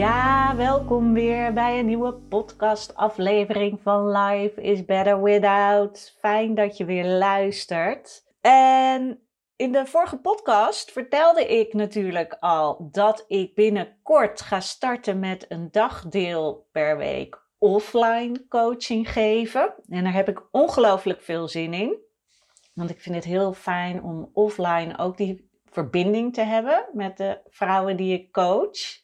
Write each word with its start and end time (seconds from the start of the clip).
Ja, 0.00 0.56
welkom 0.56 1.12
weer 1.12 1.52
bij 1.52 1.78
een 1.78 1.86
nieuwe 1.86 2.12
podcast-aflevering 2.12 3.80
van 3.82 4.10
Life 4.10 4.62
is 4.62 4.84
Better 4.84 5.22
Without. 5.22 6.14
Fijn 6.18 6.54
dat 6.54 6.76
je 6.76 6.84
weer 6.84 7.04
luistert. 7.04 8.24
En 8.40 9.20
in 9.56 9.72
de 9.72 9.86
vorige 9.86 10.16
podcast 10.16 10.92
vertelde 10.92 11.46
ik 11.46 11.72
natuurlijk 11.72 12.36
al 12.38 12.88
dat 12.90 13.24
ik 13.28 13.54
binnenkort 13.54 14.40
ga 14.40 14.60
starten 14.60 15.18
met 15.18 15.46
een 15.48 15.68
dagdeel 15.70 16.68
per 16.72 16.96
week 16.96 17.42
offline 17.58 18.46
coaching 18.48 19.12
geven. 19.12 19.74
En 19.88 20.04
daar 20.04 20.12
heb 20.12 20.28
ik 20.28 20.42
ongelooflijk 20.50 21.22
veel 21.22 21.48
zin 21.48 21.74
in. 21.74 21.98
Want 22.74 22.90
ik 22.90 23.00
vind 23.00 23.14
het 23.14 23.24
heel 23.24 23.52
fijn 23.52 24.02
om 24.02 24.30
offline 24.32 24.98
ook 24.98 25.16
die 25.16 25.50
verbinding 25.64 26.34
te 26.34 26.42
hebben 26.42 26.88
met 26.92 27.16
de 27.16 27.40
vrouwen 27.48 27.96
die 27.96 28.18
ik 28.18 28.32
coach. 28.32 29.00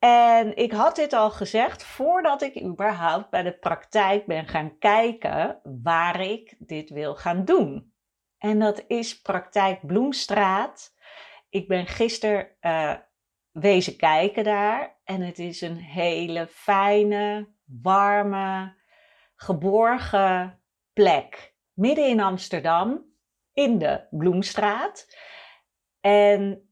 En 0.00 0.56
ik 0.56 0.72
had 0.72 0.96
dit 0.96 1.12
al 1.12 1.30
gezegd 1.30 1.84
voordat 1.84 2.42
ik 2.42 2.62
überhaupt 2.62 3.30
bij 3.30 3.42
de 3.42 3.58
praktijk 3.58 4.26
ben 4.26 4.48
gaan 4.48 4.78
kijken 4.78 5.60
waar 5.82 6.20
ik 6.20 6.56
dit 6.58 6.90
wil 6.90 7.14
gaan 7.14 7.44
doen. 7.44 7.94
En 8.38 8.58
dat 8.58 8.84
is 8.86 9.20
praktijk 9.20 9.86
Bloemstraat. 9.86 10.94
Ik 11.48 11.68
ben 11.68 11.86
gisteren 11.86 12.56
uh, 12.60 12.94
wezen 13.50 13.96
kijken 13.96 14.44
daar 14.44 15.00
en 15.04 15.20
het 15.20 15.38
is 15.38 15.60
een 15.60 15.76
hele 15.76 16.46
fijne, 16.46 17.48
warme, 17.64 18.74
geborgen 19.34 20.62
plek. 20.92 21.54
Midden 21.72 22.08
in 22.08 22.20
Amsterdam, 22.20 23.04
in 23.52 23.78
de 23.78 24.06
Bloemstraat. 24.10 25.16
En 26.00 26.70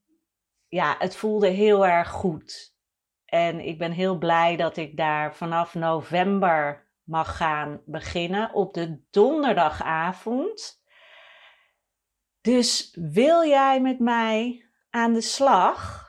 ja, 0.69 0.97
het 0.99 1.17
voelde 1.17 1.49
heel 1.49 1.87
erg 1.87 2.09
goed. 2.09 2.78
En 3.29 3.61
ik 3.61 3.79
ben 3.79 3.93
heel 3.93 4.19
blij 4.19 4.57
dat 4.57 4.77
ik 4.77 4.97
daar 4.97 5.35
vanaf 5.35 5.75
november 5.75 6.87
mag 7.03 7.37
gaan 7.37 7.81
beginnen 7.85 8.53
op 8.53 8.75
de 8.75 9.01
donderdagavond. 9.11 10.83
Dus 12.41 12.97
wil 13.01 13.45
jij 13.45 13.81
met 13.81 13.99
mij 13.99 14.69
aan 14.91 15.13
de 15.13 15.21
slag 15.21 16.07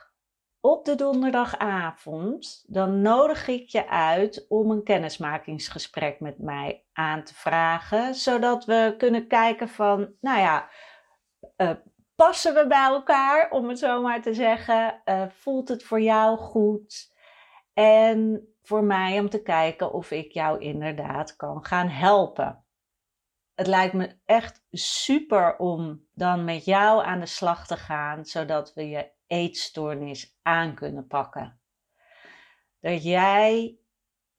op 0.60 0.84
de 0.84 0.94
donderdagavond, 0.94 2.64
dan 2.66 3.00
nodig 3.02 3.48
ik 3.48 3.68
je 3.68 3.88
uit 3.88 4.46
om 4.48 4.70
een 4.70 4.84
kennismakingsgesprek 4.84 6.20
met 6.20 6.38
mij 6.38 6.84
aan 6.92 7.24
te 7.24 7.34
vragen, 7.34 8.14
zodat 8.14 8.64
we 8.64 8.94
kunnen 8.98 9.26
kijken 9.26 9.68
van, 9.68 10.12
nou 10.20 10.38
ja, 10.38 10.70
uh, 11.56 11.70
passen 12.26 12.54
we 12.54 12.66
bij 12.66 12.84
elkaar, 12.84 13.50
om 13.50 13.68
het 13.68 13.78
zo 13.78 14.02
maar 14.02 14.22
te 14.22 14.34
zeggen? 14.34 15.02
Uh, 15.04 15.22
voelt 15.28 15.68
het 15.68 15.82
voor 15.82 16.00
jou 16.00 16.38
goed? 16.38 17.12
En 17.72 18.48
voor 18.62 18.84
mij 18.84 19.20
om 19.20 19.28
te 19.28 19.42
kijken 19.42 19.92
of 19.92 20.10
ik 20.10 20.32
jou 20.32 20.60
inderdaad 20.60 21.36
kan 21.36 21.64
gaan 21.64 21.88
helpen. 21.88 22.64
Het 23.54 23.66
lijkt 23.66 23.94
me 23.94 24.16
echt 24.24 24.64
super 24.70 25.56
om 25.56 26.06
dan 26.14 26.44
met 26.44 26.64
jou 26.64 27.04
aan 27.04 27.20
de 27.20 27.26
slag 27.26 27.66
te 27.66 27.76
gaan, 27.76 28.24
zodat 28.24 28.74
we 28.74 28.88
je 28.88 29.10
eetstoornis 29.26 30.38
aan 30.42 30.74
kunnen 30.74 31.06
pakken. 31.06 31.60
Dat 32.80 33.02
jij 33.02 33.78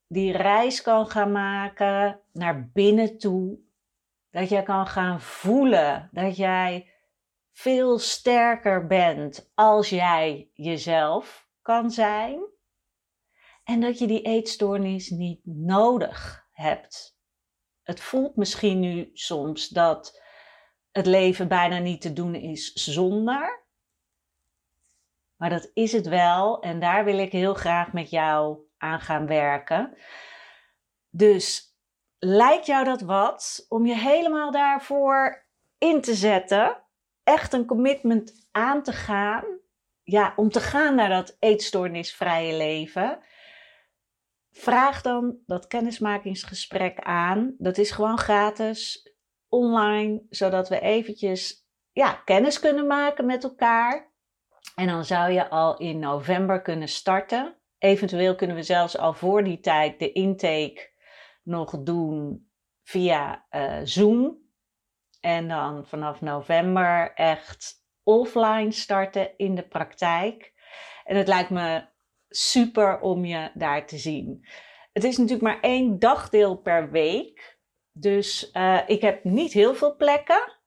die 0.06 0.36
reis 0.36 0.82
kan 0.82 1.06
gaan 1.06 1.32
maken 1.32 2.20
naar 2.32 2.70
binnen 2.72 3.18
toe. 3.18 3.58
Dat 4.30 4.48
jij 4.48 4.62
kan 4.62 4.86
gaan 4.86 5.20
voelen 5.20 6.08
dat 6.12 6.36
jij 6.36 6.91
veel 7.52 7.98
sterker 7.98 8.86
bent 8.86 9.50
als 9.54 9.88
jij 9.88 10.50
jezelf 10.52 11.48
kan 11.62 11.90
zijn. 11.90 12.40
En 13.64 13.80
dat 13.80 13.98
je 13.98 14.06
die 14.06 14.22
eetstoornis 14.22 15.10
niet 15.10 15.40
nodig 15.44 16.46
hebt. 16.52 17.18
Het 17.82 18.00
voelt 18.00 18.36
misschien 18.36 18.80
nu 18.80 19.10
soms 19.12 19.68
dat 19.68 20.22
het 20.90 21.06
leven 21.06 21.48
bijna 21.48 21.78
niet 21.78 22.00
te 22.00 22.12
doen 22.12 22.34
is 22.34 22.72
zonder. 22.72 23.64
Maar 25.36 25.50
dat 25.50 25.70
is 25.74 25.92
het 25.92 26.06
wel 26.06 26.60
en 26.60 26.80
daar 26.80 27.04
wil 27.04 27.18
ik 27.18 27.32
heel 27.32 27.54
graag 27.54 27.92
met 27.92 28.10
jou 28.10 28.58
aan 28.78 29.00
gaan 29.00 29.26
werken. 29.26 29.96
Dus 31.10 31.76
lijkt 32.18 32.66
jou 32.66 32.84
dat 32.84 33.00
wat 33.00 33.66
om 33.68 33.86
je 33.86 33.96
helemaal 33.96 34.50
daarvoor 34.50 35.46
in 35.78 36.00
te 36.00 36.14
zetten? 36.14 36.81
Echt 37.24 37.52
een 37.52 37.66
commitment 37.66 38.48
aan 38.50 38.82
te 38.82 38.92
gaan? 38.92 39.44
Ja, 40.02 40.32
om 40.36 40.50
te 40.50 40.60
gaan 40.60 40.94
naar 40.94 41.08
dat 41.08 41.36
eetstoornisvrije 41.38 42.56
leven 42.56 43.22
vraag 44.52 45.02
dan 45.02 45.38
dat 45.46 45.66
kennismakingsgesprek 45.66 46.98
aan. 46.98 47.54
Dat 47.58 47.78
is 47.78 47.90
gewoon 47.90 48.18
gratis, 48.18 49.12
online, 49.48 50.22
zodat 50.28 50.68
we 50.68 50.80
eventjes 50.80 51.66
ja, 51.92 52.12
kennis 52.24 52.60
kunnen 52.60 52.86
maken 52.86 53.26
met 53.26 53.44
elkaar. 53.44 54.12
En 54.74 54.86
dan 54.86 55.04
zou 55.04 55.32
je 55.32 55.48
al 55.48 55.78
in 55.78 55.98
november 55.98 56.62
kunnen 56.62 56.88
starten. 56.88 57.56
Eventueel 57.78 58.34
kunnen 58.34 58.56
we 58.56 58.62
zelfs 58.62 58.98
al 58.98 59.14
voor 59.14 59.44
die 59.44 59.60
tijd 59.60 59.98
de 59.98 60.12
intake 60.12 60.90
nog 61.42 61.82
doen 61.82 62.50
via 62.82 63.46
uh, 63.50 63.80
Zoom. 63.82 64.41
En 65.22 65.48
dan 65.48 65.86
vanaf 65.86 66.20
november 66.20 67.14
echt 67.14 67.84
offline 68.02 68.72
starten 68.72 69.36
in 69.36 69.54
de 69.54 69.68
praktijk. 69.68 70.52
En 71.04 71.16
het 71.16 71.28
lijkt 71.28 71.50
me 71.50 71.84
super 72.28 73.00
om 73.00 73.24
je 73.24 73.50
daar 73.54 73.86
te 73.86 73.98
zien. 73.98 74.46
Het 74.92 75.04
is 75.04 75.16
natuurlijk 75.16 75.44
maar 75.44 75.60
één 75.60 75.98
dagdeel 75.98 76.56
per 76.56 76.90
week. 76.90 77.60
Dus 77.92 78.50
uh, 78.52 78.80
ik 78.86 79.00
heb 79.00 79.24
niet 79.24 79.52
heel 79.52 79.74
veel 79.74 79.96
plekken. 79.96 80.60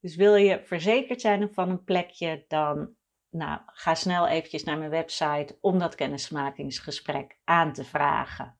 Dus 0.00 0.16
wil 0.16 0.34
je 0.34 0.64
verzekerd 0.64 1.20
zijn 1.20 1.54
van 1.54 1.70
een 1.70 1.84
plekje, 1.84 2.44
dan 2.48 2.94
nou, 3.30 3.60
ga 3.66 3.94
snel 3.94 4.26
eventjes 4.26 4.64
naar 4.64 4.78
mijn 4.78 4.90
website 4.90 5.58
om 5.60 5.78
dat 5.78 5.94
kennismakingsgesprek 5.94 7.38
aan 7.44 7.72
te 7.72 7.84
vragen. 7.84 8.59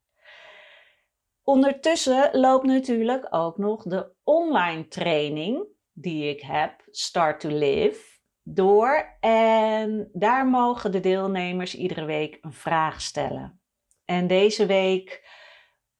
Ondertussen 1.51 2.31
loopt 2.33 2.67
natuurlijk 2.67 3.27
ook 3.31 3.59
nog 3.59 3.83
de 3.83 4.13
online 4.25 4.89
training 4.89 5.67
die 5.93 6.29
ik 6.29 6.41
heb, 6.41 6.83
Start 6.91 7.41
to 7.41 7.49
Live 7.49 8.19
door 8.43 9.17
en 9.21 10.11
daar 10.13 10.47
mogen 10.47 10.93
de 10.93 11.01
deelnemers 11.01 11.75
iedere 11.75 12.05
week 12.05 12.39
een 12.41 12.53
vraag 12.53 13.01
stellen. 13.01 13.61
En 14.05 14.27
deze 14.27 14.67
week 14.67 15.29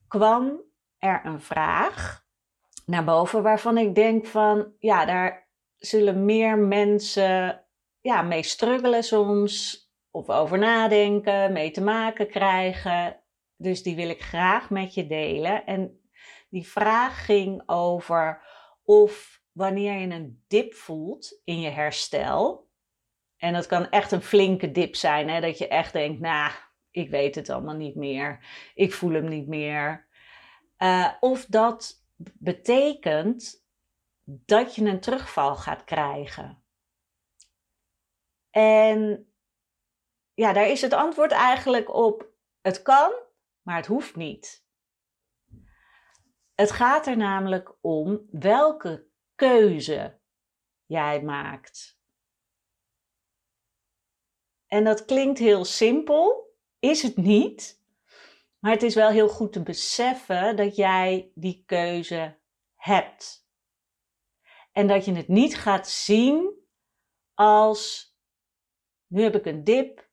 kwam 0.09 0.63
er 0.99 1.21
een 1.25 1.41
vraag 1.41 2.25
naar 2.87 3.05
boven 3.05 3.43
waarvan 3.43 3.79
ik 3.79 3.95
denk 3.95 4.27
van 4.27 4.73
ja, 4.79 5.05
daar 5.05 5.49
zullen 5.77 6.25
meer 6.25 6.59
mensen 6.59 7.65
ja, 8.01 8.23
mee 8.23 8.43
struggelen 8.43 9.05
soms 9.05 9.85
of 10.11 10.29
over 10.29 10.59
nadenken, 10.59 11.53
mee 11.53 11.71
te 11.71 11.83
maken 11.83 12.29
krijgen. 12.29 13.20
Dus 13.61 13.83
die 13.83 13.97
wil 13.97 14.09
ik 14.09 14.23
graag 14.23 14.71
met 14.71 14.95
je 14.95 15.07
delen. 15.07 15.67
En 15.67 16.01
die 16.49 16.67
vraag 16.67 17.25
ging 17.25 17.63
over 17.67 18.43
of 18.85 19.43
wanneer 19.53 19.99
je 19.99 20.15
een 20.15 20.45
dip 20.49 20.75
voelt 20.75 21.41
in 21.45 21.61
je 21.61 21.69
herstel. 21.69 22.69
En 23.37 23.53
dat 23.53 23.67
kan 23.67 23.89
echt 23.91 24.13
een 24.13 24.23
flinke 24.23 24.71
dip 24.71 24.95
zijn, 24.95 25.29
hè, 25.29 25.41
dat 25.41 25.59
je 25.59 25.69
echt 25.69 25.93
denkt, 25.93 26.21
nou, 26.21 26.53
ik 26.91 27.11
weet 27.11 27.35
het 27.35 27.51
allemaal 27.51 27.77
niet 27.77 27.95
meer. 27.95 28.47
Ik 28.75 28.93
voel 28.93 29.13
hem 29.13 29.29
niet 29.29 29.47
meer. 29.47 30.09
Uh, 30.79 31.13
of 31.21 31.47
dat 31.47 32.05
betekent 32.39 33.65
dat 34.25 34.75
je 34.75 34.85
een 34.85 35.01
terugval 35.01 35.57
gaat 35.57 35.85
krijgen. 35.85 36.63
En 38.51 39.33
ja, 40.35 40.53
daar 40.53 40.69
is 40.69 40.81
het 40.81 40.93
antwoord 40.93 41.33
eigenlijk 41.33 41.95
op: 41.95 42.27
het 42.61 42.83
kan, 42.83 43.13
maar 43.63 43.77
het 43.77 43.87
hoeft 43.87 44.17
niet. 44.17 44.65
Het 46.55 46.71
gaat 46.71 47.07
er 47.07 47.17
namelijk 47.17 47.77
om 47.81 48.27
welke 48.31 49.07
keuze 49.35 50.21
jij 50.87 51.23
maakt. 51.23 51.99
En 54.67 54.85
dat 54.85 55.05
klinkt 55.05 55.39
heel 55.39 55.65
simpel, 55.65 56.55
is 56.79 57.03
het 57.03 57.17
niet. 57.17 57.83
Maar 58.59 58.73
het 58.73 58.83
is 58.83 58.95
wel 58.95 59.11
heel 59.11 59.29
goed 59.29 59.53
te 59.53 59.63
beseffen 59.63 60.57
dat 60.57 60.77
jij 60.77 61.33
die 61.35 61.63
keuze 61.67 62.39
hebt. 62.75 63.49
En 64.73 64.87
dat 64.87 65.05
je 65.05 65.13
het 65.13 65.29
niet 65.29 65.57
gaat 65.57 65.89
zien 65.89 66.59
als 67.35 68.15
nu 69.07 69.23
heb 69.23 69.35
ik 69.35 69.47
een 69.47 69.65
dip, 69.65 70.10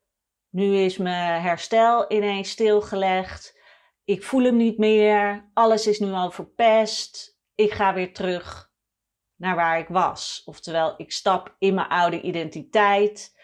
nu 0.50 0.78
is 0.78 0.98
mijn 0.98 1.42
herstel 1.42 2.12
ineens 2.12 2.50
stilgelegd, 2.50 3.60
ik 4.04 4.24
voel 4.24 4.44
hem 4.44 4.58
niet 4.58 4.78
meer, 4.78 5.50
alles 5.54 5.88
is 5.88 6.00
nu 6.00 6.12
al 6.12 6.32
verpest, 6.32 7.40
ik 7.56 7.72
ga 7.72 7.94
weer 7.94 8.14
terug 8.14 8.72
naar 9.36 9.56
waar 9.56 9.80
ik 9.80 9.88
was. 9.88 10.42
Oftewel, 10.46 10.94
ik 10.98 11.12
stap 11.12 11.56
in 11.60 11.74
mijn 11.74 11.88
oude 11.88 12.22
identiteit 12.22 13.40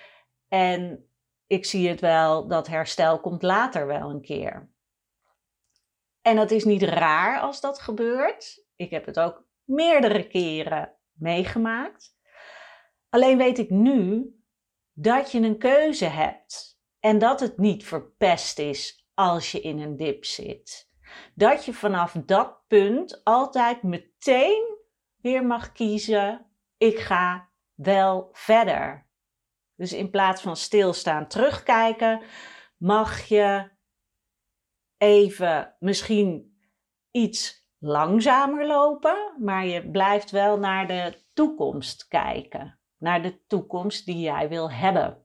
en 0.47 1.09
ik 1.47 1.65
zie 1.65 1.89
het 1.89 1.99
wel, 2.01 2.47
dat 2.47 2.67
herstel 2.67 3.19
komt 3.19 3.41
later 3.41 3.87
wel 3.87 4.09
een 4.09 4.21
keer. 4.21 4.71
En 6.21 6.35
dat 6.35 6.51
is 6.51 6.63
niet 6.63 6.83
raar 6.83 7.39
als 7.39 7.61
dat 7.61 7.79
gebeurt. 7.79 8.65
Ik 8.75 8.89
heb 8.89 9.05
het 9.05 9.19
ook 9.19 9.47
meerdere 9.63 10.27
keren 10.27 10.95
meegemaakt. 11.11 12.15
Alleen 13.09 13.37
weet 13.37 13.57
ik 13.57 13.69
nu 13.69 14.33
dat 14.93 15.31
je 15.31 15.39
een 15.39 15.57
keuze 15.57 16.05
hebt 16.05 16.72
en 17.03 17.19
dat 17.19 17.39
het 17.39 17.57
niet 17.57 17.85
verpest 17.85 18.59
is 18.59 19.07
als 19.13 19.51
je 19.51 19.61
in 19.61 19.79
een 19.79 19.97
dip 19.97 20.25
zit. 20.25 20.91
Dat 21.35 21.65
je 21.65 21.73
vanaf 21.73 22.11
dat 22.25 22.67
punt 22.67 23.23
altijd 23.23 23.83
meteen 23.83 24.77
weer 25.15 25.45
mag 25.45 25.71
kiezen: 25.71 26.45
ik 26.77 26.99
ga 26.99 27.49
wel 27.73 28.29
verder. 28.31 29.07
Dus 29.75 29.93
in 29.93 30.09
plaats 30.09 30.41
van 30.41 30.55
stilstaan, 30.57 31.27
terugkijken, 31.27 32.21
mag 32.77 33.21
je 33.21 33.69
even 34.97 35.75
misschien 35.79 36.57
iets 37.11 37.67
langzamer 37.79 38.67
lopen, 38.67 39.35
maar 39.39 39.65
je 39.65 39.89
blijft 39.89 40.31
wel 40.31 40.59
naar 40.59 40.87
de 40.87 41.23
toekomst 41.33 42.07
kijken 42.07 42.77
naar 43.03 43.21
de 43.21 43.45
toekomst 43.47 44.05
die 44.05 44.19
jij 44.19 44.49
wil 44.49 44.71
hebben. 44.71 45.22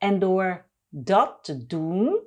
En 0.00 0.18
door 0.18 0.70
dat 0.88 1.44
te 1.44 1.66
doen, 1.66 2.26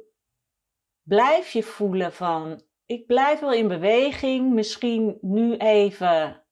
blijf 1.01 1.51
je 1.51 1.63
voelen 1.63 2.13
van 2.13 2.61
ik 2.85 3.05
blijf 3.05 3.39
wel 3.39 3.53
in 3.53 3.67
beweging, 3.67 4.53
misschien 4.53 5.17
nu 5.21 5.57
even 5.57 6.43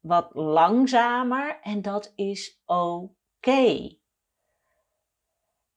wat 0.00 0.30
langzamer 0.34 1.60
en 1.60 1.82
dat 1.82 2.12
is 2.14 2.62
oké. 2.64 3.96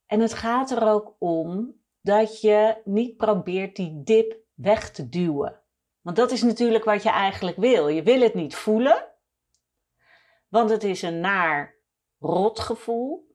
En 0.06 0.20
het 0.20 0.34
gaat 0.34 0.72
er 0.72 0.88
ook 0.88 1.16
om 1.20 1.80
dat 2.02 2.42
je 2.42 2.82
niet 2.84 3.18
probeert 3.18 3.76
die 3.76 4.04
dip 4.04 4.38
weg 4.54 4.92
te 4.92 5.10
duwen. 5.10 5.62
Want 6.02 6.16
dat 6.16 6.32
is 6.32 6.42
natuurlijk 6.42 6.84
wat 6.84 7.04
je 7.04 7.10
eigenlijk 7.10 7.58
wil. 7.58 7.88
Je 7.88 8.04
wil 8.04 8.22
het 8.22 8.34
niet 8.34 8.56
voelen, 8.56 9.12
want 10.48 10.70
het 10.70 10.84
is 10.84 11.02
een 11.02 11.20
naar 11.20 11.76
rotgevoel. 12.20 13.31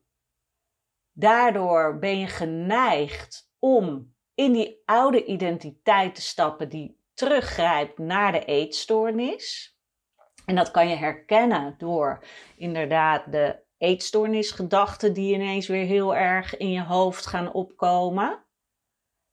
Daardoor 1.19 1.99
ben 1.99 2.19
je 2.19 2.27
geneigd 2.27 3.51
om 3.59 4.15
in 4.33 4.53
die 4.53 4.81
oude 4.85 5.25
identiteit 5.25 6.15
te 6.15 6.21
stappen 6.21 6.69
die 6.69 6.99
teruggrijpt 7.13 7.97
naar 7.97 8.31
de 8.31 8.45
eetstoornis. 8.45 9.75
En 10.45 10.55
dat 10.55 10.71
kan 10.71 10.89
je 10.89 10.95
herkennen 10.95 11.75
door 11.77 12.23
inderdaad 12.57 13.31
de 13.31 13.59
eetstoornisgedachten 13.77 15.13
die 15.13 15.33
ineens 15.33 15.67
weer 15.67 15.85
heel 15.85 16.15
erg 16.15 16.57
in 16.57 16.71
je 16.71 16.83
hoofd 16.83 17.25
gaan 17.25 17.53
opkomen. 17.53 18.45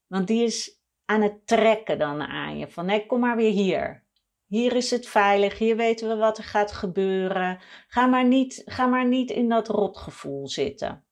Want 0.06 0.26
die 0.26 0.44
is 0.44 0.80
aan 1.04 1.22
het 1.22 1.46
trekken 1.46 1.98
dan 1.98 2.22
aan 2.22 2.58
je. 2.58 2.68
Van 2.68 2.86
nee, 2.86 3.06
kom 3.06 3.20
maar 3.20 3.36
weer 3.36 3.52
hier. 3.52 4.04
Hier 4.46 4.76
is 4.76 4.90
het 4.90 5.08
veilig, 5.08 5.58
hier 5.58 5.76
weten 5.76 6.08
we 6.08 6.16
wat 6.16 6.38
er 6.38 6.44
gaat 6.44 6.72
gebeuren. 6.72 7.58
Ga 7.86 8.06
maar 8.06 8.24
niet, 8.24 8.62
ga 8.64 8.86
maar 8.86 9.06
niet 9.06 9.30
in 9.30 9.48
dat 9.48 9.68
rotgevoel 9.68 10.48
zitten. 10.48 11.04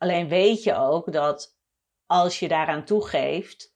Alleen 0.00 0.28
weet 0.28 0.62
je 0.62 0.74
ook 0.74 1.12
dat 1.12 1.56
als 2.06 2.38
je 2.38 2.48
daaraan 2.48 2.84
toegeeft, 2.84 3.74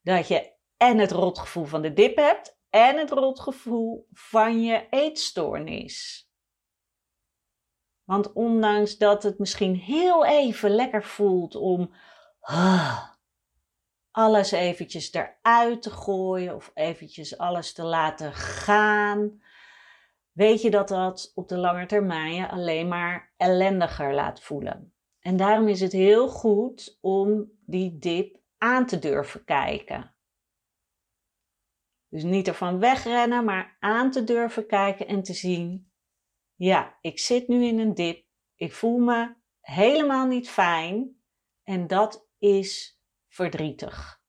dat 0.00 0.28
je 0.28 0.52
en 0.76 0.98
het 0.98 1.10
rotgevoel 1.10 1.64
van 1.64 1.82
de 1.82 1.92
dip 1.92 2.16
hebt 2.16 2.58
en 2.70 2.98
het 2.98 3.10
rotgevoel 3.10 4.06
van 4.12 4.62
je 4.62 4.86
eetstoornis. 4.90 6.28
Want 8.04 8.32
ondanks 8.32 8.96
dat 8.96 9.22
het 9.22 9.38
misschien 9.38 9.74
heel 9.74 10.24
even 10.24 10.70
lekker 10.70 11.04
voelt 11.04 11.54
om 11.54 11.94
ah, 12.40 13.08
alles 14.10 14.50
eventjes 14.50 15.12
eruit 15.12 15.82
te 15.82 15.90
gooien 15.90 16.54
of 16.54 16.70
eventjes 16.74 17.38
alles 17.38 17.72
te 17.72 17.82
laten 17.82 18.32
gaan, 18.32 19.42
weet 20.32 20.62
je 20.62 20.70
dat 20.70 20.88
dat 20.88 21.32
op 21.34 21.48
de 21.48 21.58
lange 21.58 21.86
termijn 21.86 22.34
je 22.34 22.48
alleen 22.48 22.88
maar 22.88 23.32
ellendiger 23.36 24.14
laat 24.14 24.42
voelen. 24.42 24.94
En 25.20 25.36
daarom 25.36 25.68
is 25.68 25.80
het 25.80 25.92
heel 25.92 26.28
goed 26.28 26.98
om 27.00 27.50
die 27.66 27.98
dip 27.98 28.40
aan 28.58 28.86
te 28.86 28.98
durven 28.98 29.44
kijken. 29.44 30.14
Dus 32.08 32.22
niet 32.22 32.48
ervan 32.48 32.78
wegrennen, 32.78 33.44
maar 33.44 33.76
aan 33.80 34.10
te 34.10 34.24
durven 34.24 34.66
kijken 34.66 35.06
en 35.06 35.22
te 35.22 35.32
zien: 35.32 35.92
ja, 36.54 36.98
ik 37.00 37.18
zit 37.18 37.48
nu 37.48 37.64
in 37.64 37.78
een 37.78 37.94
dip. 37.94 38.26
Ik 38.54 38.72
voel 38.72 38.98
me 38.98 39.34
helemaal 39.60 40.26
niet 40.26 40.50
fijn. 40.50 41.20
En 41.62 41.86
dat 41.86 42.28
is 42.38 43.00
verdrietig. 43.28 44.22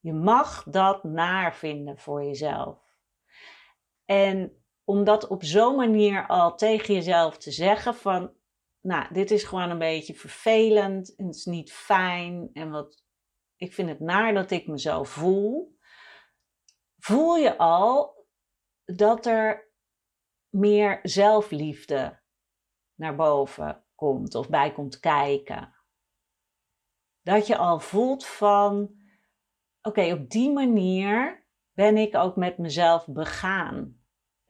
Je 0.00 0.12
mag 0.12 0.62
dat 0.62 1.04
naar 1.04 1.54
vinden 1.56 1.98
voor 1.98 2.24
jezelf. 2.24 2.78
En 4.04 4.63
om 4.84 5.04
dat 5.04 5.26
op 5.26 5.44
zo'n 5.44 5.76
manier 5.76 6.26
al 6.26 6.56
tegen 6.56 6.94
jezelf 6.94 7.38
te 7.38 7.50
zeggen 7.50 7.94
van, 7.94 8.32
nou, 8.80 9.14
dit 9.14 9.30
is 9.30 9.44
gewoon 9.44 9.70
een 9.70 9.78
beetje 9.78 10.14
vervelend 10.14 11.14
en 11.14 11.26
het 11.26 11.34
is 11.34 11.44
niet 11.44 11.72
fijn 11.72 12.50
en 12.52 12.70
wat, 12.70 13.04
ik 13.56 13.72
vind 13.74 13.88
het 13.88 14.00
naar 14.00 14.34
dat 14.34 14.50
ik 14.50 14.66
me 14.66 14.78
zo 14.78 15.04
voel. 15.04 15.78
Voel 16.98 17.36
je 17.36 17.58
al 17.58 18.26
dat 18.84 19.26
er 19.26 19.72
meer 20.48 21.00
zelfliefde 21.02 22.20
naar 22.94 23.16
boven 23.16 23.84
komt 23.94 24.34
of 24.34 24.48
bij 24.48 24.72
komt 24.72 25.00
kijken 25.00 25.74
dat 27.24 27.46
je 27.46 27.56
al 27.56 27.80
voelt 27.80 28.26
van, 28.26 28.94
oké, 29.82 30.12
op 30.12 30.30
die 30.30 30.52
manier 30.52 31.46
ben 31.72 31.96
ik 31.96 32.14
ook 32.14 32.36
met 32.36 32.58
mezelf 32.58 33.06
begaan. 33.06 34.03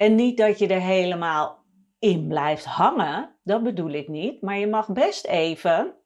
En 0.05 0.15
niet 0.15 0.37
dat 0.37 0.59
je 0.59 0.67
er 0.67 0.81
helemaal 0.81 1.65
in 1.99 2.29
blijft 2.29 2.65
hangen, 2.65 3.39
dat 3.43 3.63
bedoel 3.63 3.91
ik 3.91 4.09
niet, 4.09 4.43
maar 4.43 4.57
je 4.57 4.67
mag 4.67 4.93
best 4.93 5.27
even 5.27 5.97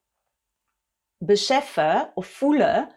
beseffen 1.17 2.13
of 2.15 2.27
voelen, 2.27 2.95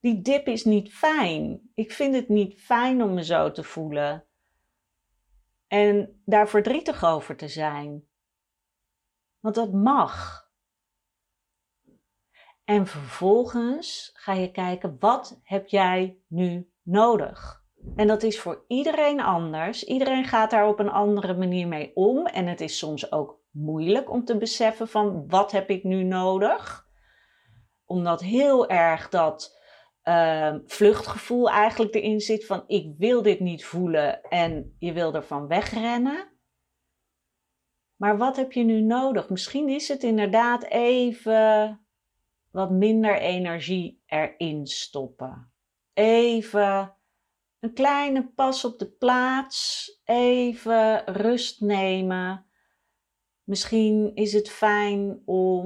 die 0.00 0.22
dip 0.22 0.46
is 0.46 0.64
niet 0.64 0.94
fijn. 0.94 1.70
Ik 1.74 1.92
vind 1.92 2.14
het 2.14 2.28
niet 2.28 2.60
fijn 2.60 3.02
om 3.02 3.14
me 3.14 3.24
zo 3.24 3.50
te 3.50 3.62
voelen. 3.62 4.26
En 5.66 6.22
daar 6.24 6.48
verdrietig 6.48 7.04
over 7.04 7.36
te 7.36 7.48
zijn. 7.48 8.08
Want 9.40 9.54
dat 9.54 9.72
mag. 9.72 10.46
En 12.64 12.86
vervolgens 12.86 14.10
ga 14.12 14.32
je 14.32 14.50
kijken, 14.50 14.96
wat 14.98 15.40
heb 15.42 15.68
jij 15.68 16.18
nu 16.26 16.72
nodig? 16.82 17.61
En 17.96 18.06
dat 18.06 18.22
is 18.22 18.40
voor 18.40 18.64
iedereen 18.68 19.20
anders. 19.20 19.84
Iedereen 19.84 20.24
gaat 20.24 20.50
daar 20.50 20.68
op 20.68 20.78
een 20.78 20.90
andere 20.90 21.36
manier 21.36 21.68
mee 21.68 21.90
om. 21.94 22.26
En 22.26 22.46
het 22.46 22.60
is 22.60 22.78
soms 22.78 23.12
ook 23.12 23.40
moeilijk 23.50 24.10
om 24.10 24.24
te 24.24 24.36
beseffen 24.36 24.88
van 24.88 25.28
wat 25.28 25.52
heb 25.52 25.70
ik 25.70 25.84
nu 25.84 26.02
nodig? 26.02 26.86
Omdat 27.84 28.20
heel 28.20 28.68
erg 28.68 29.08
dat 29.08 29.60
uh, 30.04 30.54
vluchtgevoel 30.64 31.50
eigenlijk 31.50 31.94
erin 31.94 32.20
zit 32.20 32.46
van 32.46 32.64
ik 32.66 32.94
wil 32.98 33.22
dit 33.22 33.40
niet 33.40 33.64
voelen 33.64 34.22
en 34.22 34.76
je 34.78 34.92
wil 34.92 35.14
ervan 35.14 35.46
wegrennen. 35.46 36.30
Maar 37.96 38.18
wat 38.18 38.36
heb 38.36 38.52
je 38.52 38.64
nu 38.64 38.80
nodig? 38.80 39.28
Misschien 39.28 39.68
is 39.68 39.88
het 39.88 40.02
inderdaad 40.02 40.64
even 40.64 41.80
wat 42.50 42.70
minder 42.70 43.18
energie 43.18 44.02
erin 44.06 44.66
stoppen. 44.66 45.52
Even 45.92 46.96
een 47.62 47.74
kleine 47.74 48.32
pas 48.34 48.64
op 48.64 48.78
de 48.78 48.90
plaats, 48.90 49.90
even 50.04 51.04
rust 51.04 51.60
nemen. 51.60 52.46
Misschien 53.44 54.14
is 54.14 54.32
het 54.32 54.50
fijn 54.50 55.22
om, 55.24 55.64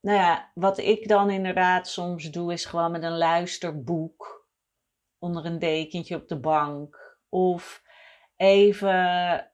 nou 0.00 0.18
ja, 0.18 0.50
wat 0.54 0.78
ik 0.78 1.08
dan 1.08 1.30
inderdaad 1.30 1.88
soms 1.88 2.30
doe, 2.30 2.52
is 2.52 2.64
gewoon 2.64 2.90
met 2.90 3.02
een 3.02 3.16
luisterboek 3.16 4.48
onder 5.18 5.44
een 5.44 5.58
dekentje 5.58 6.16
op 6.16 6.28
de 6.28 6.40
bank. 6.40 7.18
Of 7.28 7.82
even 8.36 9.50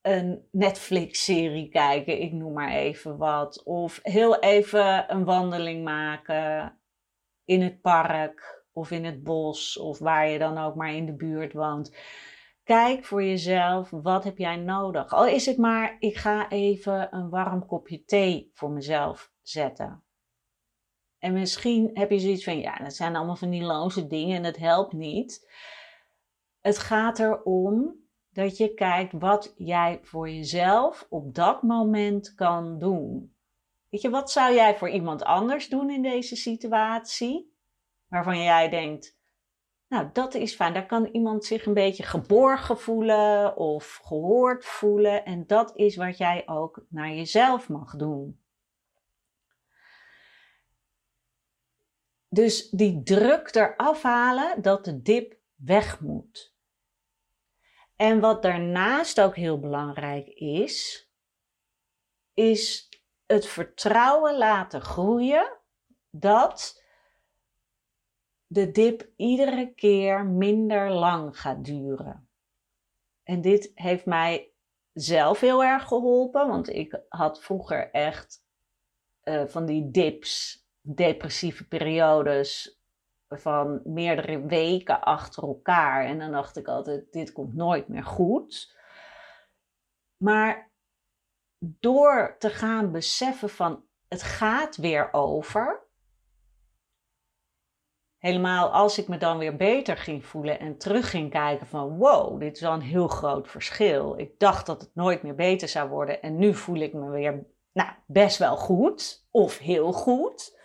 een 0.00 0.48
Netflix-serie 0.50 1.68
kijken, 1.68 2.20
ik 2.20 2.32
noem 2.32 2.52
maar 2.52 2.72
even 2.72 3.16
wat. 3.16 3.62
Of 3.62 4.00
heel 4.02 4.38
even 4.38 5.12
een 5.12 5.24
wandeling 5.24 5.84
maken 5.84 6.78
in 7.44 7.62
het 7.62 7.80
park 7.80 8.53
of 8.74 8.90
in 8.90 9.04
het 9.04 9.22
bos 9.22 9.78
of 9.78 9.98
waar 9.98 10.28
je 10.28 10.38
dan 10.38 10.58
ook 10.58 10.74
maar 10.74 10.94
in 10.94 11.06
de 11.06 11.14
buurt 11.14 11.52
woont. 11.52 11.96
Kijk 12.64 13.04
voor 13.04 13.24
jezelf, 13.24 13.90
wat 13.90 14.24
heb 14.24 14.38
jij 14.38 14.56
nodig? 14.56 15.12
Al 15.12 15.26
is 15.26 15.46
het 15.46 15.56
maar, 15.56 15.96
ik 15.98 16.16
ga 16.16 16.50
even 16.50 17.14
een 17.14 17.28
warm 17.28 17.66
kopje 17.66 18.04
thee 18.04 18.50
voor 18.54 18.70
mezelf 18.70 19.32
zetten. 19.42 20.04
En 21.18 21.32
misschien 21.32 21.90
heb 21.94 22.10
je 22.10 22.18
zoiets 22.18 22.44
van, 22.44 22.58
ja, 22.58 22.76
dat 22.76 22.94
zijn 22.94 23.16
allemaal 23.16 23.36
van 23.36 23.50
die 23.50 23.62
loze 23.62 24.06
dingen 24.06 24.36
en 24.36 24.44
het 24.44 24.56
helpt 24.56 24.92
niet. 24.92 25.52
Het 26.60 26.78
gaat 26.78 27.18
erom 27.18 28.02
dat 28.30 28.56
je 28.56 28.74
kijkt 28.74 29.12
wat 29.12 29.54
jij 29.56 29.98
voor 30.02 30.30
jezelf 30.30 31.06
op 31.08 31.34
dat 31.34 31.62
moment 31.62 32.34
kan 32.34 32.78
doen. 32.78 33.36
Weet 33.88 34.00
je, 34.00 34.10
wat 34.10 34.30
zou 34.30 34.54
jij 34.54 34.76
voor 34.76 34.90
iemand 34.90 35.22
anders 35.22 35.68
doen 35.68 35.90
in 35.90 36.02
deze 36.02 36.36
situatie? 36.36 37.53
Waarvan 38.14 38.42
jij 38.42 38.68
denkt, 38.68 39.18
nou, 39.88 40.10
dat 40.12 40.34
is 40.34 40.54
fijn. 40.54 40.72
Daar 40.74 40.86
kan 40.86 41.06
iemand 41.06 41.44
zich 41.44 41.66
een 41.66 41.74
beetje 41.74 42.02
geborgen 42.02 42.78
voelen 42.78 43.56
of 43.56 44.00
gehoord 44.04 44.64
voelen. 44.64 45.24
En 45.24 45.46
dat 45.46 45.76
is 45.76 45.96
wat 45.96 46.18
jij 46.18 46.42
ook 46.48 46.84
naar 46.88 47.10
jezelf 47.10 47.68
mag 47.68 47.96
doen. 47.96 48.44
Dus 52.28 52.70
die 52.70 53.02
druk 53.02 53.54
eraf 53.54 54.02
halen 54.02 54.62
dat 54.62 54.84
de 54.84 55.02
dip 55.02 55.38
weg 55.54 56.00
moet. 56.00 56.56
En 57.96 58.20
wat 58.20 58.42
daarnaast 58.42 59.20
ook 59.20 59.36
heel 59.36 59.60
belangrijk 59.60 60.28
is, 60.28 61.08
is 62.34 62.88
het 63.26 63.46
vertrouwen 63.46 64.38
laten 64.38 64.80
groeien 64.80 65.58
dat 66.10 66.82
de 68.54 68.70
dip 68.70 69.10
iedere 69.16 69.74
keer 69.74 70.26
minder 70.26 70.90
lang 70.90 71.40
gaat 71.40 71.64
duren. 71.64 72.28
En 73.22 73.40
dit 73.40 73.70
heeft 73.74 74.06
mij 74.06 74.52
zelf 74.92 75.40
heel 75.40 75.64
erg 75.64 75.84
geholpen, 75.84 76.48
want 76.48 76.68
ik 76.68 77.00
had 77.08 77.42
vroeger 77.42 77.90
echt 77.90 78.44
uh, 79.24 79.44
van 79.46 79.66
die 79.66 79.90
dips, 79.90 80.64
depressieve 80.80 81.68
periodes, 81.68 82.82
van 83.28 83.80
meerdere 83.84 84.46
weken 84.46 85.00
achter 85.00 85.42
elkaar. 85.42 86.04
En 86.04 86.18
dan 86.18 86.30
dacht 86.30 86.56
ik 86.56 86.68
altijd, 86.68 87.12
dit 87.12 87.32
komt 87.32 87.54
nooit 87.54 87.88
meer 87.88 88.04
goed. 88.04 88.76
Maar 90.16 90.72
door 91.58 92.36
te 92.38 92.50
gaan 92.50 92.92
beseffen 92.92 93.48
van, 93.48 93.84
het 94.08 94.22
gaat 94.22 94.76
weer 94.76 95.12
over. 95.12 95.83
Helemaal 98.24 98.68
als 98.68 98.98
ik 98.98 99.08
me 99.08 99.16
dan 99.16 99.38
weer 99.38 99.56
beter 99.56 99.96
ging 99.96 100.26
voelen 100.26 100.58
en 100.58 100.78
terug 100.78 101.10
ging 101.10 101.30
kijken 101.30 101.66
van 101.66 101.96
wow, 101.96 102.40
dit 102.40 102.54
is 102.54 102.60
wel 102.60 102.72
een 102.72 102.80
heel 102.80 103.08
groot 103.08 103.48
verschil. 103.48 104.18
Ik 104.18 104.38
dacht 104.38 104.66
dat 104.66 104.80
het 104.80 104.94
nooit 104.94 105.22
meer 105.22 105.34
beter 105.34 105.68
zou 105.68 105.88
worden 105.88 106.22
en 106.22 106.36
nu 106.36 106.54
voel 106.54 106.76
ik 106.76 106.92
me 106.92 107.10
weer 107.10 107.46
nou, 107.72 107.88
best 108.06 108.38
wel 108.38 108.56
goed 108.56 109.26
of 109.30 109.58
heel 109.58 109.92
goed 109.92 110.58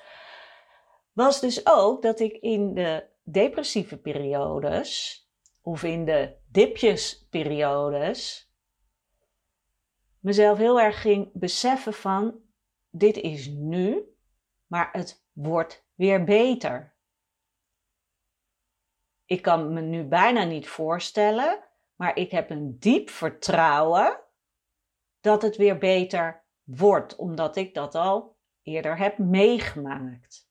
was 1.14 1.40
dus 1.40 1.66
ook 1.66 2.02
dat 2.02 2.20
ik 2.20 2.34
in 2.34 2.74
de 2.74 3.04
depressieve 3.24 3.98
periodes 3.98 5.22
of 5.62 5.84
in 5.84 6.06
de 6.06 6.36
dipjesperiodes 6.52 8.52
mezelf 10.20 10.58
heel 10.58 10.82
erg 10.82 11.02
ging 11.02 11.30
beseffen 11.34 11.94
van 11.94 12.36
dit 12.90 13.18
is 13.18 13.48
nu, 13.48 14.04
maar 14.68 14.90
het 14.92 15.24
wordt 15.34 15.86
weer 15.96 16.24
beter. 16.24 16.98
Ik 19.30 19.42
kan 19.42 19.74
me 19.74 19.82
nu 19.82 20.04
bijna 20.04 20.44
niet 20.44 20.68
voorstellen, 20.68 21.64
maar 21.96 22.16
ik 22.16 22.32
heb 22.32 22.50
een 22.50 22.80
diep 22.80 23.10
vertrouwen 23.10 24.20
dat 25.20 25.42
het 25.42 25.56
weer 25.56 25.78
beter 25.78 26.46
wordt, 26.64 27.16
omdat 27.16 27.56
ik 27.56 27.74
dat 27.74 27.96
al 27.96 28.38
eerder 28.62 28.98
heb 28.98 29.18
meegemaakt. 29.18 30.50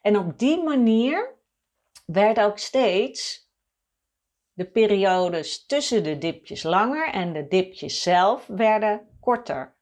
En 0.00 0.16
op 0.16 0.38
die 0.38 0.62
manier 0.62 1.34
werd 2.06 2.40
ook 2.40 2.58
steeds 2.58 3.50
de 4.52 4.70
periodes 4.70 5.66
tussen 5.66 6.04
de 6.04 6.18
dipjes 6.18 6.62
langer 6.62 7.08
en 7.12 7.32
de 7.32 7.48
dipjes 7.48 8.02
zelf 8.02 8.46
werden 8.46 9.16
korter. 9.20 9.76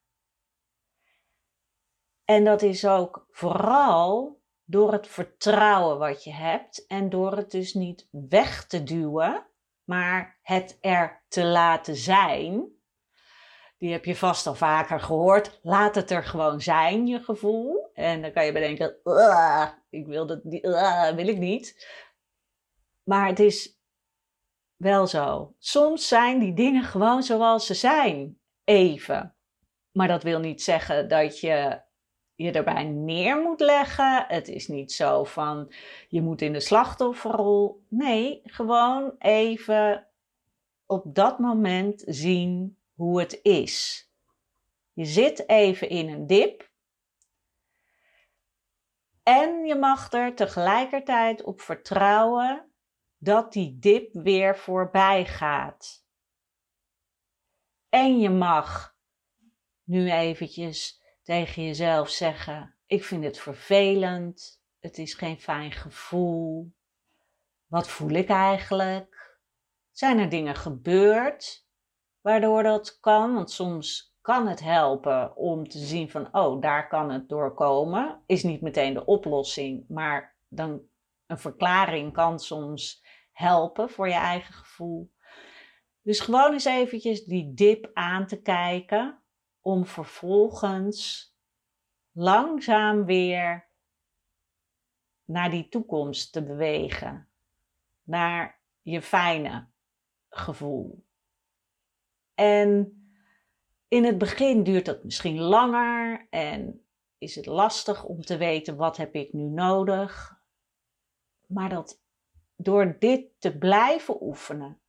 En 2.25 2.45
dat 2.45 2.63
is 2.63 2.87
ook 2.87 3.27
vooral 3.31 4.40
door 4.71 4.93
het 4.93 5.07
vertrouwen 5.07 5.99
wat 5.99 6.25
je 6.25 6.33
hebt 6.33 6.87
en 6.87 7.09
door 7.09 7.37
het 7.37 7.51
dus 7.51 7.75
niet 7.75 8.09
weg 8.11 8.67
te 8.67 8.83
duwen, 8.83 9.47
maar 9.85 10.39
het 10.43 10.79
er 10.81 11.25
te 11.29 11.45
laten 11.45 11.97
zijn 11.97 12.79
die 13.81 13.93
heb 13.93 14.05
je 14.05 14.17
vast 14.17 14.47
al 14.47 14.55
vaker 14.55 15.01
gehoord. 15.01 15.59
Laat 15.63 15.95
het 15.95 16.11
er 16.11 16.25
gewoon 16.25 16.61
zijn, 16.61 17.07
je 17.07 17.21
gevoel. 17.21 17.91
En 17.95 18.23
dan 18.23 18.33
kan 18.33 18.45
je 18.45 18.53
bedenken, 18.53 18.97
ik 19.91 20.07
wil 20.07 20.27
dat 20.27 20.45
niet, 20.45 20.63
wil 21.15 21.29
ik 21.29 21.39
niet. 21.39 21.89
Maar 23.03 23.27
het 23.27 23.39
is 23.39 23.81
wel 24.77 25.07
zo. 25.07 25.55
Soms 25.59 26.09
zijn 26.09 26.39
die 26.39 26.55
dingen 26.55 26.85
gewoon 26.85 27.23
zoals 27.23 27.67
ze 27.67 27.75
zijn. 27.75 28.41
Even. 28.65 29.37
Maar 29.93 30.09
dat 30.09 30.23
wil 30.23 30.39
niet 30.39 30.63
zeggen 30.63 31.09
dat 31.09 31.41
je 31.41 31.83
je 32.43 32.53
erbij 32.53 32.85
neer 32.85 33.37
moet 33.37 33.61
leggen. 33.61 34.25
Het 34.29 34.49
is 34.49 34.69
niet 34.69 34.93
zo 34.93 35.25
van 35.25 35.73
je 36.09 36.23
moet 36.23 36.43
in 36.43 36.53
de 36.53 36.61
slachtofferrol. 36.61 37.85
Nee, 37.89 38.41
gewoon 38.45 39.15
even 39.19 40.09
op 40.87 41.15
dat 41.15 41.39
moment 41.39 42.03
zien 42.07 42.79
hoe 42.95 43.21
het 43.21 43.41
is. 43.43 44.09
Je 44.93 45.05
zit 45.05 45.49
even 45.49 45.89
in 45.89 46.09
een 46.09 46.27
dip. 46.27 46.71
En 49.23 49.65
je 49.65 49.75
mag 49.75 50.13
er 50.13 50.35
tegelijkertijd 50.35 51.43
op 51.43 51.61
vertrouwen 51.61 52.71
dat 53.19 53.53
die 53.53 53.79
dip 53.79 54.13
weer 54.13 54.57
voorbij 54.57 55.27
gaat. 55.27 56.05
En 57.89 58.19
je 58.19 58.31
mag 58.31 58.97
nu 59.85 60.11
eventjes 60.11 61.00
tegen 61.31 61.65
jezelf 61.65 62.09
zeggen: 62.09 62.75
Ik 62.87 63.05
vind 63.05 63.25
het 63.25 63.39
vervelend. 63.39 64.63
Het 64.81 64.99
is 64.99 65.15
geen 65.15 65.41
fijn 65.41 65.73
gevoel. 65.73 66.73
Wat 67.67 67.89
voel 67.89 68.11
ik 68.11 68.29
eigenlijk? 68.29 69.39
Zijn 69.91 70.19
er 70.19 70.29
dingen 70.29 70.55
gebeurd 70.55 71.67
waardoor 72.21 72.63
dat 72.63 73.01
kan. 73.01 73.35
Want 73.35 73.51
soms 73.51 74.17
kan 74.21 74.47
het 74.47 74.61
helpen 74.61 75.37
om 75.37 75.69
te 75.69 75.79
zien 75.79 76.11
van, 76.11 76.35
oh, 76.35 76.61
daar 76.61 76.89
kan 76.89 77.11
het 77.11 77.29
doorkomen. 77.29 78.23
Is 78.27 78.43
niet 78.43 78.61
meteen 78.61 78.95
de 78.95 79.05
oplossing, 79.05 79.85
maar 79.89 80.37
dan 80.49 80.83
een 81.27 81.39
verklaring 81.39 82.13
kan 82.13 82.39
soms 82.39 83.05
helpen 83.33 83.91
voor 83.91 84.09
je 84.09 84.15
eigen 84.15 84.55
gevoel. 84.55 85.13
Dus 86.03 86.21
gewoon 86.21 86.53
eens 86.53 86.65
eventjes 86.65 87.25
die 87.25 87.55
dip 87.55 87.91
aan 87.93 88.27
te 88.27 88.43
kijken 88.43 89.20
om 89.61 89.87
vervolgens 89.87 91.31
langzaam 92.13 93.05
weer 93.05 93.69
naar 95.25 95.51
die 95.51 95.69
toekomst 95.69 96.33
te 96.33 96.45
bewegen. 96.45 97.29
Naar 98.03 98.61
je 98.83 99.03
fijne 99.03 99.69
gevoel. 100.29 101.05
En 102.35 102.95
in 103.89 104.05
het 104.05 104.19
begin 104.19 104.63
duurt 104.63 104.85
dat 104.85 105.05
misschien 105.05 105.41
langer 105.41 106.27
en 106.31 106.85
is 107.19 107.35
het 107.35 107.47
lastig 107.47 108.05
om 108.05 108.23
te 108.23 108.37
weten 108.37 108.77
wat 108.77 108.97
heb 108.97 109.15
ik 109.15 109.33
nu 109.33 109.43
nodig. 109.43 110.41
Maar 111.47 111.69
dat 111.69 112.03
door 112.57 112.97
dit 112.99 113.31
te 113.39 113.59
blijven 113.59 114.23
oefenen 114.23 114.81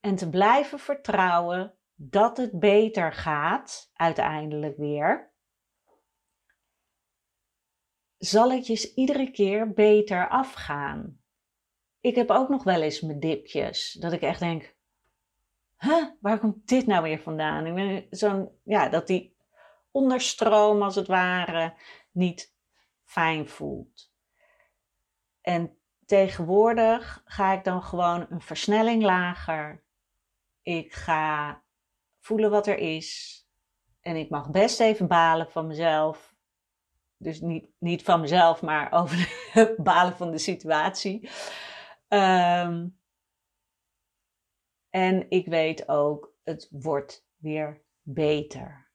en 0.00 0.16
te 0.16 0.30
blijven 0.30 0.78
vertrouwen 0.78 1.77
dat 2.00 2.36
het 2.36 2.58
beter 2.58 3.12
gaat, 3.12 3.90
uiteindelijk 3.92 4.76
weer, 4.76 5.30
zal 8.18 8.52
het 8.52 8.66
je 8.66 8.92
iedere 8.94 9.30
keer 9.30 9.72
beter 9.72 10.28
afgaan. 10.28 11.20
ik 12.00 12.14
heb 12.14 12.30
ook 12.30 12.48
nog 12.48 12.64
wel 12.64 12.82
eens 12.82 13.00
mijn 13.00 13.20
dipjes. 13.20 13.92
Dat 13.92 14.12
ik 14.12 14.20
echt 14.20 14.40
denk, 14.40 14.76
huh, 15.78 16.06
waar 16.20 16.38
komt 16.38 16.68
dit 16.68 16.86
nou 16.86 17.02
weer 17.02 17.18
vandaan? 17.18 17.66
Ik 17.66 18.06
zo'n, 18.10 18.50
ja, 18.64 18.88
dat 18.88 19.06
die 19.06 19.36
onderstroom 19.90 20.82
als 20.82 20.94
het 20.94 21.06
ware 21.06 21.74
niet 22.10 22.54
fijn 23.04 23.48
voelt. 23.48 24.12
En 25.40 25.78
tegenwoordig 26.06 27.22
ga 27.24 27.52
ik 27.52 27.64
dan 27.64 27.82
gewoon 27.82 28.26
een 28.30 28.40
versnelling 28.40 29.02
lager. 29.02 29.84
Ik 30.62 30.92
ga 30.92 31.62
voelen 32.28 32.50
wat 32.50 32.66
er 32.66 32.78
is. 32.78 33.36
En 34.00 34.16
ik 34.16 34.30
mag 34.30 34.50
best 34.50 34.80
even 34.80 35.06
balen 35.06 35.50
van 35.50 35.66
mezelf. 35.66 36.34
Dus 37.16 37.40
niet, 37.40 37.70
niet 37.78 38.02
van 38.02 38.20
mezelf, 38.20 38.62
maar 38.62 38.92
over 39.00 39.16
de 39.54 39.74
balen 39.78 40.16
van 40.16 40.30
de 40.30 40.38
situatie. 40.38 41.28
Um, 42.08 42.98
en 44.90 45.26
ik 45.30 45.46
weet 45.46 45.88
ook, 45.88 46.34
het 46.42 46.68
wordt 46.70 47.26
weer 47.36 47.82
beter. 48.02 48.90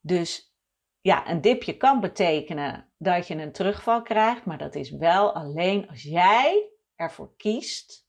Dus 0.00 0.54
ja, 1.00 1.30
een 1.30 1.40
dipje 1.40 1.76
kan 1.76 2.00
betekenen 2.00 2.92
dat 2.98 3.26
je 3.26 3.34
een 3.34 3.52
terugval 3.52 4.02
krijgt, 4.02 4.44
maar 4.44 4.58
dat 4.58 4.74
is 4.74 4.90
wel 4.90 5.34
alleen 5.34 5.88
als 5.88 6.02
jij 6.02 6.70
ervoor 6.96 7.36
kiest 7.36 8.08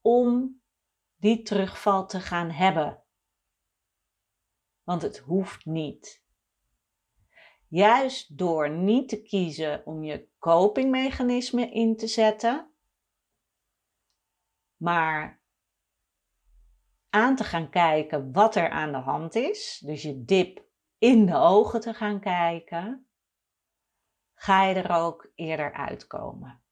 om 0.00 0.60
die 1.18 1.42
terugval 1.42 2.06
te 2.06 2.20
gaan 2.20 2.50
hebben. 2.50 3.02
Want 4.82 5.02
het 5.02 5.18
hoeft 5.18 5.64
niet. 5.64 6.26
Juist 7.68 8.38
door 8.38 8.70
niet 8.70 9.08
te 9.08 9.22
kiezen 9.22 9.86
om 9.86 10.04
je 10.04 10.28
copingmechanisme 10.38 11.70
in 11.70 11.96
te 11.96 12.06
zetten, 12.06 12.70
maar 14.76 15.42
aan 17.10 17.36
te 17.36 17.44
gaan 17.44 17.70
kijken 17.70 18.32
wat 18.32 18.54
er 18.54 18.70
aan 18.70 18.92
de 18.92 18.98
hand 18.98 19.34
is, 19.34 19.82
dus 19.84 20.02
je 20.02 20.24
dip 20.24 20.66
in 20.98 21.26
de 21.26 21.36
ogen 21.36 21.80
te 21.80 21.94
gaan 21.94 22.20
kijken, 22.20 23.08
ga 24.34 24.64
je 24.64 24.74
er 24.74 24.90
ook 24.90 25.30
eerder 25.34 25.72
uitkomen. 25.72 26.62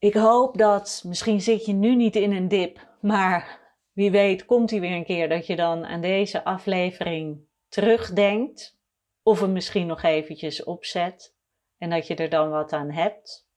Ik 0.00 0.14
hoop 0.14 0.58
dat, 0.58 1.02
misschien 1.06 1.40
zit 1.40 1.64
je 1.64 1.72
nu 1.72 1.94
niet 1.94 2.16
in 2.16 2.32
een 2.32 2.48
dip, 2.48 2.88
maar 3.00 3.60
wie 3.92 4.10
weet 4.10 4.44
komt 4.44 4.70
hij 4.70 4.80
weer 4.80 4.96
een 4.96 5.04
keer 5.04 5.28
dat 5.28 5.46
je 5.46 5.56
dan 5.56 5.86
aan 5.86 6.00
deze 6.00 6.44
aflevering 6.44 7.40
terugdenkt. 7.68 8.78
Of 9.22 9.40
hem 9.40 9.52
misschien 9.52 9.86
nog 9.86 10.02
eventjes 10.02 10.64
opzet 10.64 11.34
en 11.78 11.90
dat 11.90 12.06
je 12.06 12.14
er 12.14 12.28
dan 12.28 12.50
wat 12.50 12.72
aan 12.72 12.90
hebt. 12.90 13.48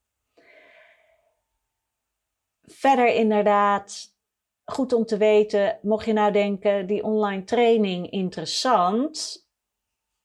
Verder 2.62 3.14
inderdaad, 3.14 4.14
goed 4.64 4.92
om 4.92 5.04
te 5.04 5.16
weten, 5.16 5.78
mocht 5.82 6.06
je 6.06 6.12
nou 6.12 6.32
denken, 6.32 6.86
die 6.86 7.04
online 7.04 7.44
training 7.44 8.10
interessant, 8.10 9.46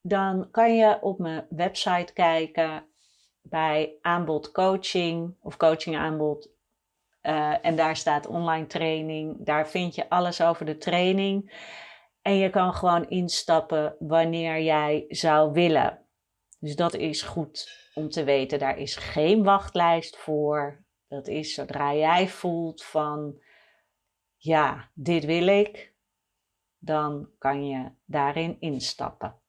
dan 0.01 0.51
kan 0.51 0.75
je 0.75 1.01
op 1.01 1.19
mijn 1.19 1.45
website 1.49 2.13
kijken 2.13 2.88
bij 3.41 3.97
aanbod 4.01 4.51
coaching 4.51 5.35
of 5.41 5.57
coaching 5.57 5.97
aanbod. 5.97 6.49
Uh, 7.21 7.65
en 7.65 7.75
daar 7.75 7.95
staat 7.95 8.27
online 8.27 8.67
training. 8.67 9.45
Daar 9.45 9.67
vind 9.67 9.95
je 9.95 10.09
alles 10.09 10.41
over 10.41 10.65
de 10.65 10.77
training. 10.77 11.67
En 12.21 12.35
je 12.35 12.49
kan 12.49 12.73
gewoon 12.73 13.09
instappen 13.09 13.95
wanneer 13.99 14.61
jij 14.61 15.05
zou 15.07 15.51
willen. 15.51 16.05
Dus 16.59 16.75
dat 16.75 16.93
is 16.93 17.21
goed 17.21 17.89
om 17.93 18.09
te 18.09 18.23
weten. 18.23 18.59
Daar 18.59 18.77
is 18.77 18.95
geen 18.95 19.43
wachtlijst 19.43 20.17
voor. 20.17 20.83
Dat 21.07 21.27
is 21.27 21.53
zodra 21.53 21.93
jij 21.93 22.27
voelt 22.27 22.83
van, 22.83 23.41
ja, 24.37 24.89
dit 24.93 25.25
wil 25.25 25.47
ik, 25.47 25.93
dan 26.77 27.29
kan 27.37 27.67
je 27.67 27.91
daarin 28.05 28.57
instappen. 28.59 29.39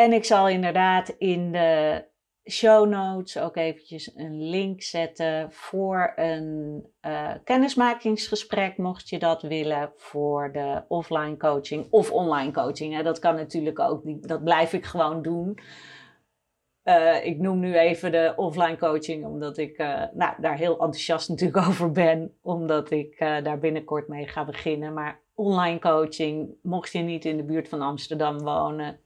En 0.00 0.12
ik 0.12 0.24
zal 0.24 0.48
inderdaad 0.48 1.08
in 1.08 1.52
de 1.52 2.04
show 2.50 2.88
notes 2.88 3.38
ook 3.38 3.56
eventjes 3.56 4.16
een 4.16 4.48
link 4.48 4.82
zetten 4.82 5.52
voor 5.52 6.12
een 6.16 6.84
uh, 7.06 7.32
kennismakingsgesprek, 7.44 8.76
mocht 8.76 9.08
je 9.08 9.18
dat 9.18 9.42
willen, 9.42 9.92
voor 9.96 10.52
de 10.52 10.82
offline 10.88 11.36
coaching 11.36 11.86
of 11.90 12.12
online 12.12 12.52
coaching. 12.52 13.02
Dat 13.02 13.18
kan 13.18 13.34
natuurlijk 13.34 13.78
ook, 13.78 14.28
dat 14.28 14.44
blijf 14.44 14.72
ik 14.72 14.84
gewoon 14.84 15.22
doen. 15.22 15.58
Uh, 16.84 17.24
ik 17.24 17.38
noem 17.38 17.58
nu 17.58 17.78
even 17.78 18.12
de 18.12 18.32
offline 18.36 18.76
coaching, 18.76 19.24
omdat 19.24 19.58
ik 19.58 19.78
uh, 19.78 20.02
nou, 20.12 20.34
daar 20.40 20.56
heel 20.56 20.72
enthousiast 20.72 21.28
natuurlijk 21.30 21.66
over 21.66 21.90
ben, 21.90 22.34
omdat 22.42 22.90
ik 22.90 23.18
daar 23.18 23.58
binnenkort 23.58 24.08
mee 24.08 24.26
ga 24.26 24.44
beginnen. 24.44 24.94
Maar 24.94 25.20
online 25.34 25.78
coaching, 25.78 26.54
mocht 26.62 26.92
je 26.92 26.98
niet 26.98 27.24
in 27.24 27.36
de 27.36 27.44
buurt 27.44 27.68
van 27.68 27.80
Amsterdam 27.80 28.38
wonen, 28.38 29.00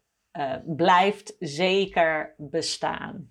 blijft 0.65 1.37
zeker 1.39 2.35
bestaan. 2.39 3.29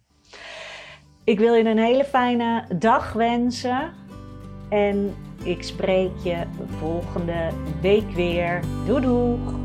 Ik 1.24 1.40
wil 1.40 1.54
je 1.54 1.64
een 1.64 1.78
hele 1.78 2.06
fijne 2.06 2.66
dag 2.78 3.14
wensen. 3.14 3.94
En 4.70 5.16
ik 5.44 5.64
spreek 5.64 6.18
je 6.24 6.44
volgende 6.80 7.50
week 7.82 8.10
weer. 8.10 8.64
Doei 8.86 9.02
doeg! 9.02 9.63